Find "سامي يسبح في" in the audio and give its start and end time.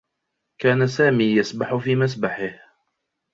0.87-1.95